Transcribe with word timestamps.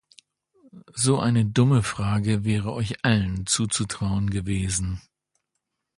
So 0.95 1.19
eine 1.19 1.45
dumme 1.45 1.83
Frage 1.83 2.43
wäre 2.43 2.73
euch 2.73 3.05
allen 3.05 3.45
zuzutrauen 3.45 4.31
gewesen. 4.31 4.99